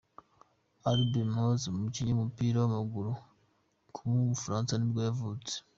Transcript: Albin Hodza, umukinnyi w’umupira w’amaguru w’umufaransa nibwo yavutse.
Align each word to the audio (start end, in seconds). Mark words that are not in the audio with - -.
Albin 0.89 1.29
Hodza, 1.37 1.65
umukinnyi 1.69 2.11
w’umupira 2.13 2.57
w’amaguru 2.59 3.11
w’umufaransa 4.07 4.73
nibwo 4.75 5.01
yavutse. 5.07 5.55